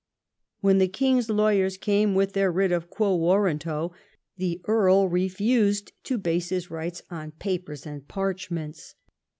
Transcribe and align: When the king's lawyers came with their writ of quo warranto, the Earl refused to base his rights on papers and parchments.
When 0.61 0.79
the 0.79 0.87
king's 0.87 1.29
lawyers 1.29 1.77
came 1.77 2.15
with 2.15 2.33
their 2.33 2.51
writ 2.51 2.71
of 2.71 2.89
quo 2.89 3.15
warranto, 3.15 3.93
the 4.35 4.59
Earl 4.67 5.07
refused 5.07 5.91
to 6.05 6.17
base 6.17 6.49
his 6.49 6.71
rights 6.71 7.03
on 7.11 7.33
papers 7.33 7.85
and 7.85 8.07
parchments. 8.07 8.95